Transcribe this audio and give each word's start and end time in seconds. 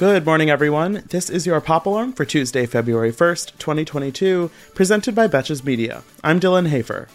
Good 0.00 0.24
morning, 0.24 0.48
everyone. 0.48 1.02
This 1.10 1.28
is 1.28 1.44
your 1.44 1.60
Pop 1.60 1.84
Alarm 1.84 2.14
for 2.14 2.24
Tuesday, 2.24 2.64
February 2.64 3.12
1st, 3.12 3.58
2022, 3.58 4.50
presented 4.74 5.14
by 5.14 5.28
Betches 5.28 5.62
Media. 5.62 6.02
I'm 6.24 6.40
Dylan 6.40 6.68
Hafer. 6.68 7.06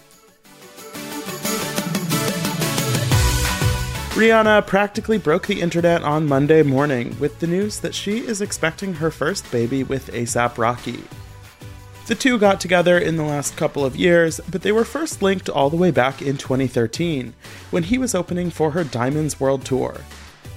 Rihanna 4.14 4.64
practically 4.68 5.18
broke 5.18 5.48
the 5.48 5.60
internet 5.60 6.04
on 6.04 6.28
Monday 6.28 6.62
morning 6.62 7.18
with 7.18 7.40
the 7.40 7.48
news 7.48 7.80
that 7.80 7.92
she 7.92 8.18
is 8.18 8.40
expecting 8.40 8.94
her 8.94 9.10
first 9.10 9.50
baby 9.50 9.82
with 9.82 10.12
ASAP 10.12 10.56
Rocky. 10.56 11.02
The 12.06 12.14
two 12.14 12.38
got 12.38 12.60
together 12.60 12.96
in 13.00 13.16
the 13.16 13.24
last 13.24 13.56
couple 13.56 13.84
of 13.84 13.96
years, 13.96 14.40
but 14.48 14.62
they 14.62 14.70
were 14.70 14.84
first 14.84 15.22
linked 15.22 15.48
all 15.48 15.70
the 15.70 15.76
way 15.76 15.90
back 15.90 16.22
in 16.22 16.36
2013 16.36 17.34
when 17.72 17.82
he 17.82 17.98
was 17.98 18.14
opening 18.14 18.50
for 18.50 18.70
her 18.70 18.84
Diamonds 18.84 19.40
World 19.40 19.64
Tour 19.64 19.96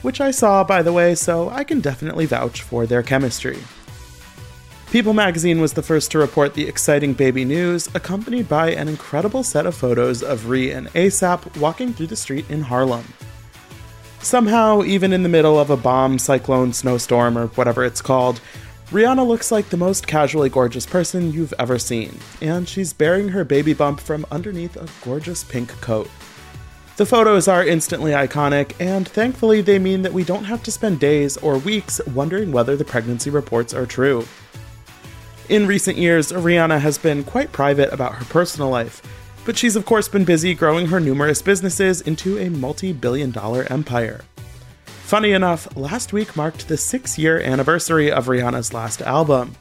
which 0.01 0.21
I 0.21 0.31
saw, 0.31 0.63
by 0.63 0.81
the 0.81 0.93
way, 0.93 1.15
so 1.15 1.49
I 1.49 1.63
can 1.63 1.81
definitely 1.81 2.25
vouch 2.25 2.61
for 2.61 2.85
their 2.85 3.03
chemistry. 3.03 3.57
People 4.91 5.13
magazine 5.13 5.61
was 5.61 5.73
the 5.73 5.83
first 5.83 6.09
to 6.11 6.17
report 6.17 6.55
the 6.55 6.67
exciting 6.67 7.13
baby 7.13 7.45
news, 7.45 7.87
accompanied 7.93 8.49
by 8.49 8.71
an 8.71 8.87
incredible 8.87 9.43
set 9.43 9.67
of 9.67 9.75
photos 9.75 10.23
of 10.23 10.49
Ree 10.49 10.71
and 10.71 10.87
ASAP 10.93 11.57
walking 11.57 11.93
through 11.93 12.07
the 12.07 12.15
street 12.15 12.49
in 12.49 12.61
Harlem. 12.61 13.05
Somehow, 14.21 14.83
even 14.83 15.13
in 15.13 15.21
the 15.21 15.29
middle 15.29 15.59
of 15.59 15.69
a 15.69 15.77
bomb, 15.77 16.17
cyclone, 16.17 16.73
snowstorm, 16.73 17.37
or 17.37 17.47
whatever 17.49 17.85
it's 17.85 18.01
called, 18.01 18.41
Rihanna 18.91 19.25
looks 19.27 19.51
like 19.51 19.69
the 19.69 19.77
most 19.77 20.07
casually 20.07 20.49
gorgeous 20.49 20.87
person 20.87 21.31
you've 21.31 21.53
ever 21.59 21.77
seen, 21.77 22.17
and 22.41 22.67
she's 22.67 22.91
bearing 22.91 23.29
her 23.29 23.43
baby 23.43 23.75
bump 23.75 23.99
from 23.99 24.25
underneath 24.31 24.75
a 24.75 24.87
gorgeous 25.05 25.43
pink 25.43 25.69
coat. 25.81 26.09
The 26.99 27.05
photos 27.05 27.47
are 27.47 27.65
instantly 27.65 28.11
iconic, 28.11 28.73
and 28.77 29.07
thankfully, 29.07 29.61
they 29.61 29.79
mean 29.79 30.01
that 30.01 30.11
we 30.11 30.25
don't 30.25 30.43
have 30.43 30.61
to 30.63 30.69
spend 30.69 30.99
days 30.99 31.37
or 31.37 31.57
weeks 31.57 32.01
wondering 32.07 32.51
whether 32.51 32.75
the 32.75 32.83
pregnancy 32.83 33.29
reports 33.29 33.73
are 33.73 33.85
true. 33.85 34.25
In 35.47 35.65
recent 35.65 35.97
years, 35.97 36.33
Rihanna 36.33 36.81
has 36.81 36.97
been 36.97 37.23
quite 37.23 37.53
private 37.53 37.93
about 37.93 38.15
her 38.15 38.25
personal 38.25 38.69
life, 38.69 39.01
but 39.45 39.57
she's 39.57 39.77
of 39.77 39.85
course 39.85 40.09
been 40.09 40.25
busy 40.25 40.53
growing 40.53 40.87
her 40.87 40.99
numerous 40.99 41.41
businesses 41.41 42.01
into 42.01 42.37
a 42.37 42.49
multi 42.49 42.91
billion 42.91 43.31
dollar 43.31 43.65
empire. 43.69 44.19
Funny 44.85 45.31
enough, 45.31 45.73
last 45.77 46.11
week 46.11 46.35
marked 46.35 46.67
the 46.67 46.75
six 46.75 47.17
year 47.17 47.39
anniversary 47.39 48.11
of 48.11 48.25
Rihanna's 48.25 48.73
last 48.73 49.01
album, 49.03 49.55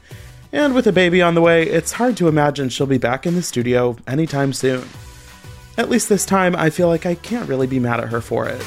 and 0.51 0.75
with 0.75 0.87
a 0.87 0.91
baby 0.91 1.21
on 1.21 1.35
the 1.35 1.41
way, 1.41 1.63
it's 1.63 1.93
hard 1.93 2.17
to 2.17 2.27
imagine 2.27 2.67
she'll 2.67 2.85
be 2.85 2.97
back 2.97 3.25
in 3.25 3.35
the 3.35 3.41
studio 3.41 3.95
anytime 4.07 4.51
soon. 4.51 4.83
At 5.79 5.89
least 5.89 6.09
this 6.09 6.25
time, 6.25 6.57
I 6.57 6.71
feel 6.71 6.89
like 6.89 7.05
I 7.05 7.15
can't 7.15 7.47
really 7.47 7.65
be 7.65 7.79
mad 7.79 8.01
at 8.01 8.09
her 8.09 8.19
for 8.19 8.49
it. 8.49 8.61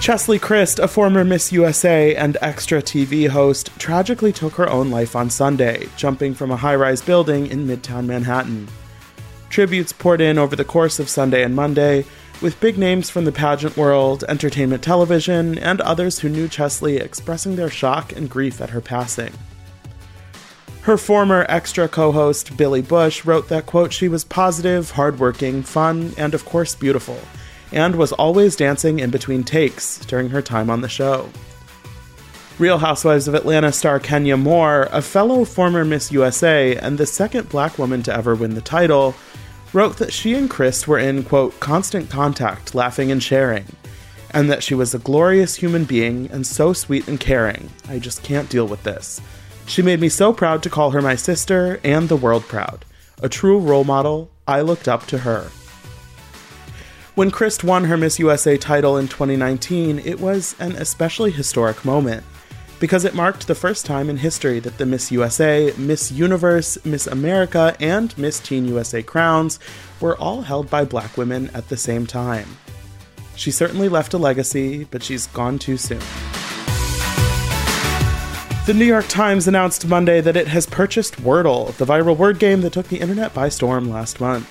Chesley 0.00 0.38
Kryst, 0.38 0.78
a 0.78 0.86
former 0.86 1.24
Miss 1.24 1.50
USA 1.50 2.14
and 2.14 2.36
Extra 2.40 2.80
TV 2.80 3.28
host, 3.28 3.76
tragically 3.80 4.32
took 4.32 4.52
her 4.52 4.70
own 4.70 4.92
life 4.92 5.16
on 5.16 5.28
Sunday, 5.28 5.88
jumping 5.96 6.34
from 6.34 6.52
a 6.52 6.56
high 6.56 6.76
rise 6.76 7.02
building 7.02 7.48
in 7.48 7.66
Midtown 7.66 8.06
Manhattan. 8.06 8.68
Tributes 9.50 9.92
poured 9.92 10.20
in 10.20 10.38
over 10.38 10.54
the 10.54 10.64
course 10.64 11.00
of 11.00 11.08
Sunday 11.08 11.42
and 11.42 11.56
Monday, 11.56 12.04
with 12.40 12.60
big 12.60 12.78
names 12.78 13.10
from 13.10 13.24
the 13.24 13.32
pageant 13.32 13.76
world, 13.76 14.22
entertainment 14.28 14.84
television, 14.84 15.58
and 15.58 15.80
others 15.80 16.20
who 16.20 16.28
knew 16.28 16.46
Chesley 16.46 16.98
expressing 16.98 17.56
their 17.56 17.70
shock 17.70 18.12
and 18.12 18.30
grief 18.30 18.60
at 18.60 18.70
her 18.70 18.80
passing. 18.80 19.32
Her 20.86 20.96
former 20.96 21.44
extra 21.48 21.88
co-host 21.88 22.56
Billy 22.56 22.80
Bush 22.80 23.24
wrote 23.24 23.48
that 23.48 23.66
quote 23.66 23.92
she 23.92 24.06
was 24.06 24.22
positive, 24.22 24.92
hardworking, 24.92 25.64
fun, 25.64 26.12
and 26.16 26.32
of 26.32 26.44
course 26.44 26.76
beautiful, 26.76 27.18
and 27.72 27.96
was 27.96 28.12
always 28.12 28.54
dancing 28.54 29.00
in 29.00 29.10
between 29.10 29.42
takes 29.42 29.98
during 30.06 30.28
her 30.28 30.40
time 30.40 30.70
on 30.70 30.82
the 30.82 30.88
show. 30.88 31.28
Real 32.60 32.78
Housewives 32.78 33.26
of 33.26 33.34
Atlanta 33.34 33.72
star 33.72 33.98
Kenya 33.98 34.36
Moore, 34.36 34.86
a 34.92 35.02
fellow 35.02 35.44
former 35.44 35.84
Miss 35.84 36.12
USA 36.12 36.76
and 36.76 36.98
the 36.98 37.04
second 37.04 37.48
black 37.48 37.78
woman 37.80 38.04
to 38.04 38.14
ever 38.14 38.36
win 38.36 38.54
the 38.54 38.60
title, 38.60 39.16
wrote 39.72 39.96
that 39.96 40.12
she 40.12 40.34
and 40.34 40.48
Kryst 40.48 40.86
were 40.86 41.00
in, 41.00 41.24
quote, 41.24 41.58
constant 41.58 42.10
contact, 42.10 42.76
laughing 42.76 43.10
and 43.10 43.20
sharing, 43.20 43.64
and 44.30 44.48
that 44.48 44.62
she 44.62 44.76
was 44.76 44.94
a 44.94 45.00
glorious 45.00 45.56
human 45.56 45.82
being 45.82 46.30
and 46.30 46.46
so 46.46 46.72
sweet 46.72 47.08
and 47.08 47.18
caring. 47.18 47.70
I 47.88 47.98
just 47.98 48.22
can't 48.22 48.48
deal 48.48 48.68
with 48.68 48.84
this. 48.84 49.20
She 49.66 49.82
made 49.82 50.00
me 50.00 50.08
so 50.08 50.32
proud 50.32 50.62
to 50.62 50.70
call 50.70 50.92
her 50.92 51.02
my 51.02 51.16
sister 51.16 51.80
and 51.82 52.08
the 52.08 52.16
world 52.16 52.44
proud. 52.44 52.84
A 53.22 53.28
true 53.28 53.58
role 53.58 53.84
model, 53.84 54.30
I 54.46 54.60
looked 54.60 54.88
up 54.88 55.06
to 55.06 55.18
her. 55.18 55.50
When 57.16 57.30
Kryst 57.30 57.64
won 57.64 57.84
her 57.84 57.96
Miss 57.96 58.18
USA 58.18 58.56
title 58.56 58.96
in 58.96 59.08
2019, 59.08 60.00
it 60.00 60.20
was 60.20 60.54
an 60.60 60.72
especially 60.72 61.30
historic 61.30 61.84
moment 61.84 62.24
because 62.78 63.04
it 63.04 63.14
marked 63.14 63.46
the 63.46 63.54
first 63.54 63.86
time 63.86 64.10
in 64.10 64.18
history 64.18 64.60
that 64.60 64.78
the 64.78 64.86
Miss 64.86 65.10
USA, 65.10 65.72
Miss 65.78 66.12
Universe, 66.12 66.76
Miss 66.84 67.06
America, 67.06 67.74
and 67.80 68.16
Miss 68.18 68.38
Teen 68.38 68.68
USA 68.68 69.02
crowns 69.02 69.58
were 70.00 70.16
all 70.18 70.42
held 70.42 70.68
by 70.68 70.84
black 70.84 71.16
women 71.16 71.50
at 71.54 71.68
the 71.70 71.76
same 71.76 72.06
time. 72.06 72.48
She 73.34 73.50
certainly 73.50 73.88
left 73.88 74.14
a 74.14 74.18
legacy, 74.18 74.84
but 74.84 75.02
she's 75.02 75.26
gone 75.28 75.58
too 75.58 75.76
soon. 75.76 76.02
The 78.66 78.74
New 78.74 78.84
York 78.84 79.06
Times 79.06 79.46
announced 79.46 79.86
Monday 79.86 80.20
that 80.20 80.36
it 80.36 80.48
has 80.48 80.66
purchased 80.66 81.22
Wordle, 81.22 81.72
the 81.76 81.84
viral 81.84 82.16
word 82.16 82.40
game 82.40 82.62
that 82.62 82.72
took 82.72 82.88
the 82.88 82.98
internet 82.98 83.32
by 83.32 83.48
storm 83.48 83.88
last 83.88 84.20
month. 84.20 84.50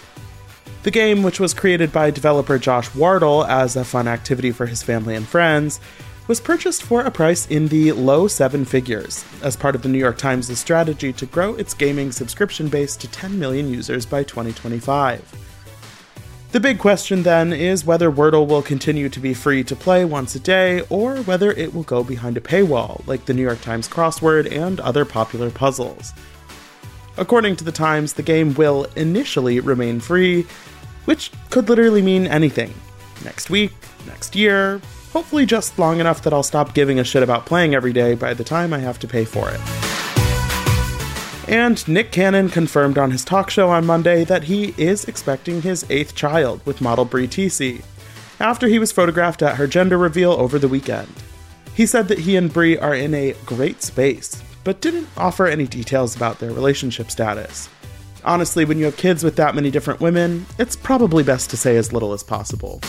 The 0.84 0.92
game, 0.92 1.22
which 1.22 1.38
was 1.38 1.54
created 1.54 1.92
by 1.92 2.12
developer 2.12 2.58
Josh 2.58 2.96
Wardle 2.96 3.44
as 3.44 3.76
a 3.76 3.84
fun 3.84 4.08
activity 4.08 4.54
for 4.54 4.68
his 4.68 4.82
family 4.82 5.16
and 5.16 5.28
friends, 5.28 5.82
was 6.30 6.40
purchased 6.40 6.82
for 6.82 7.02
a 7.02 7.12
price 7.12 7.46
in 7.48 7.68
the 7.68 7.92
low 7.92 8.30
seven 8.30 8.64
figures 8.64 9.26
as 9.44 9.58
part 9.58 9.76
of 9.76 9.82
the 9.82 9.90
New 9.90 10.00
York 10.00 10.18
Times' 10.18 10.58
strategy 10.58 11.12
to 11.12 11.26
grow 11.26 11.54
its 11.56 11.74
gaming 11.74 12.14
subscription 12.14 12.70
base 12.70 12.96
to 12.96 13.12
10 13.12 13.38
million 13.38 13.70
users 13.70 14.06
by 14.06 14.24
2025. 14.24 15.45
The 16.56 16.62
big 16.62 16.80
question 16.80 17.24
then 17.24 17.52
is 17.52 17.84
whether 17.84 18.10
Wordle 18.10 18.48
will 18.48 18.62
continue 18.62 19.10
to 19.10 19.20
be 19.20 19.34
free 19.34 19.62
to 19.66 19.76
play 19.76 20.06
once 20.06 20.36
a 20.36 20.40
day, 20.40 20.84
or 20.90 21.18
whether 21.18 21.52
it 21.52 21.74
will 21.74 21.84
go 21.84 22.02
behind 22.02 22.38
a 22.38 22.40
paywall, 22.40 23.06
like 23.06 23.26
the 23.26 23.34
New 23.34 23.42
York 23.42 23.60
Times 23.60 23.90
crossword 23.90 24.50
and 24.50 24.80
other 24.80 25.04
popular 25.04 25.52
puzzles. 25.52 26.14
According 27.18 27.58
to 27.58 27.66
the 27.66 27.74
Times, 27.74 28.14
the 28.14 28.24
game 28.24 28.54
will 28.54 28.86
initially 28.96 29.60
remain 29.60 30.00
free, 30.00 30.44
which 31.04 31.30
could 31.50 31.68
literally 31.68 32.02
mean 32.02 32.26
anything. 32.26 32.74
Next 33.26 33.50
week, 33.50 33.74
next 34.08 34.34
year, 34.34 34.80
hopefully 35.12 35.46
just 35.46 35.78
long 35.78 36.00
enough 36.00 36.22
that 36.22 36.32
I'll 36.32 36.42
stop 36.42 36.74
giving 36.74 37.00
a 37.00 37.04
shit 37.04 37.22
about 37.22 37.46
playing 37.46 37.76
every 37.76 37.92
day 37.92 38.16
by 38.16 38.34
the 38.34 38.46
time 38.46 38.72
I 38.72 38.80
have 38.80 39.00
to 39.00 39.10
pay 39.10 39.26
for 39.26 39.50
it. 39.50 39.85
And 41.48 41.88
Nick 41.88 42.12
Cannon 42.12 42.50
confirmed 42.50 42.98
on 42.98 43.12
his 43.12 43.24
talk 43.24 43.52
show 43.52 43.70
on 43.70 43.86
Monday 43.86 44.24
that 44.24 44.46
he 44.46 44.74
is 44.78 45.06
expecting 45.06 45.62
his 45.62 45.86
eighth 45.90 46.16
child 46.16 46.66
with 46.66 46.82
model 46.82 47.06
Brie 47.06 47.28
Tiesi, 47.28 47.84
after 48.40 48.68
he 48.68 48.80
was 48.80 48.92
photographed 48.92 49.44
at 49.44 49.58
her 49.58 49.68
gender 49.68 49.98
reveal 49.98 50.32
over 50.32 50.58
the 50.58 50.68
weekend. 50.68 51.14
He 51.76 51.86
said 51.86 52.08
that 52.08 52.20
he 52.20 52.36
and 52.36 52.52
Brie 52.52 52.78
are 52.78 52.96
in 52.96 53.14
a 53.14 53.36
great 53.46 53.84
space, 53.84 54.42
but 54.64 54.82
didn't 54.82 55.08
offer 55.18 55.46
any 55.46 55.68
details 55.68 56.16
about 56.16 56.40
their 56.40 56.52
relationship 56.52 57.12
status. 57.12 57.70
Honestly, 58.24 58.66
when 58.66 58.80
you 58.80 58.86
have 58.86 58.98
kids 58.98 59.24
with 59.24 59.36
that 59.36 59.54
many 59.54 59.70
different 59.70 60.00
women, 60.00 60.48
it's 60.58 60.76
probably 60.76 61.24
best 61.24 61.52
to 61.52 61.58
say 61.58 61.78
as 61.78 61.94
little 61.94 62.14
as 62.14 62.24
possible. 62.24 62.82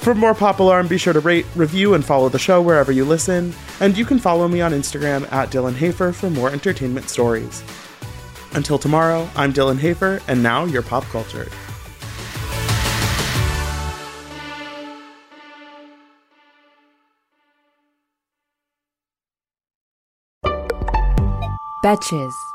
For 0.00 0.14
more 0.14 0.34
Pop 0.34 0.60
Alarm, 0.60 0.88
be 0.88 0.96
sure 0.96 1.12
to 1.12 1.20
rate, 1.20 1.44
review, 1.54 1.92
and 1.92 2.02
follow 2.02 2.30
the 2.30 2.38
show 2.38 2.62
wherever 2.62 2.90
you 2.90 3.04
listen. 3.04 3.52
And 3.80 3.96
you 3.98 4.06
can 4.06 4.18
follow 4.18 4.48
me 4.48 4.62
on 4.62 4.72
Instagram 4.72 5.30
at 5.30 5.50
Dylan 5.50 5.74
Hafer 5.74 6.12
for 6.12 6.30
more 6.30 6.50
entertainment 6.50 7.10
stories. 7.10 7.62
Until 8.54 8.78
tomorrow, 8.78 9.28
I'm 9.36 9.52
Dylan 9.52 9.78
Hafer, 9.78 10.22
and 10.26 10.42
now 10.42 10.64
you're 10.64 10.80
pop 10.80 11.04
cultured. 11.04 11.52
Betches. 21.84 22.49